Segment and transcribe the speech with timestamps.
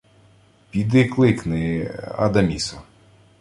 [0.69, 1.91] —Піди кликни...
[2.17, 2.81] Адаміса.